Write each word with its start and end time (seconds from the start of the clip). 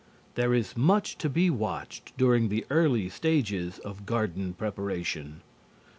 There 0.33 0.51
is 0.55 0.75
much 0.75 1.19
to 1.19 1.29
be 1.29 1.51
watched 1.51 2.17
during 2.17 2.49
the 2.49 2.65
early 2.71 3.07
stages 3.07 3.77
of 3.77 4.07
garden 4.07 4.55
preparation. 4.55 5.41